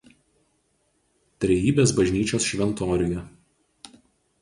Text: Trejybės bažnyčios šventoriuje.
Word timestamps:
Trejybės 1.45 1.95
bažnyčios 2.01 2.51
šventoriuje. 2.55 3.27